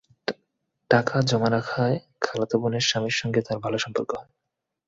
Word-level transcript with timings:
টাকা 0.91 1.15
জমা 1.29 1.49
রাখায় 1.49 1.95
খালাতো 2.21 2.55
বোনের 2.61 2.83
স্বামীর 2.89 3.15
সঙ্গে 3.17 3.39
তাঁর 3.41 3.57
ভালো 3.65 3.77
সম্পর্ক 3.77 4.09
হয়। 4.17 4.29